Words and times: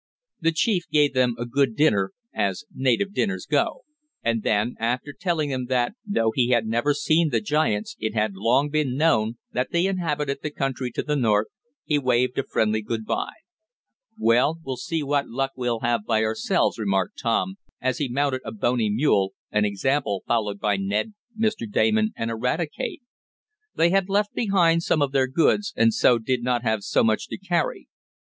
The 0.39 0.51
chief 0.51 0.89
gave 0.89 1.13
them 1.13 1.35
a 1.37 1.45
good 1.45 1.75
dinner, 1.75 2.11
as 2.33 2.65
native 2.73 3.13
dinners 3.13 3.45
go, 3.45 3.81
and 4.23 4.41
then, 4.41 4.73
after 4.79 5.13
telling 5.13 5.51
them 5.51 5.67
that, 5.67 5.93
though 6.03 6.31
he 6.33 6.49
had 6.49 6.65
never 6.65 6.95
seen 6.95 7.29
the 7.29 7.39
giants 7.39 7.95
it 7.99 8.15
had 8.15 8.33
long 8.33 8.69
been 8.71 8.95
known 8.97 9.35
that 9.51 9.69
they 9.71 9.85
inhabited 9.85 10.39
the 10.41 10.49
country 10.49 10.89
to 10.93 11.03
the 11.03 11.15
north, 11.15 11.49
he 11.85 11.99
waved 11.99 12.39
a 12.39 12.43
friendly 12.43 12.81
good 12.81 13.05
bye. 13.05 13.43
"Well, 14.17 14.57
we'll 14.65 14.75
see 14.77 15.03
what 15.03 15.27
luck 15.29 15.51
we'll 15.55 15.81
have 15.81 16.03
by 16.07 16.23
ourselves," 16.23 16.79
remarked 16.79 17.19
Tom, 17.21 17.57
as 17.79 17.99
he 17.99 18.09
mounted 18.09 18.41
a 18.43 18.51
bony 18.51 18.89
mule, 18.89 19.33
an 19.51 19.65
example 19.65 20.23
followed 20.25 20.59
by 20.59 20.77
Ned, 20.77 21.13
Mr. 21.39 21.71
Damon 21.71 22.11
and 22.17 22.31
Eradicate, 22.31 23.03
They 23.75 23.91
had 23.91 24.09
left 24.09 24.33
behind 24.33 24.81
some 24.81 25.03
of 25.03 25.11
their 25.11 25.27
goods, 25.27 25.71
and 25.75 25.93
so 25.93 26.17
did 26.17 26.41
not 26.41 26.63
have 26.63 26.83
so 26.83 27.03
much 27.03 27.27
to 27.27 27.37
carry. 27.37 27.85